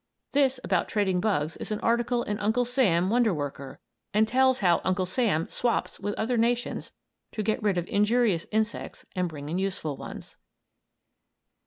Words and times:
This 0.31 0.59
about 0.63 0.87
trading 0.87 1.21
bugs 1.21 1.57
is 1.57 1.69
an 1.71 1.79
article 1.81 2.23
in 2.23 2.39
"Uncle 2.39 2.65
Sam: 2.65 3.11
Wonder 3.11 3.35
Worker," 3.35 3.79
and 4.15 4.27
tells 4.27 4.57
how 4.57 4.81
Uncle 4.83 5.05
Sam 5.05 5.47
"swaps" 5.47 5.99
with 5.99 6.15
other 6.15 6.37
nations 6.37 6.93
to 7.33 7.43
get 7.43 7.61
rid 7.61 7.77
of 7.77 7.87
injurious 7.87 8.47
insects 8.51 9.05
and 9.15 9.29
bring 9.29 9.47
in 9.47 9.59
useful 9.59 9.97
ones. 9.97 10.37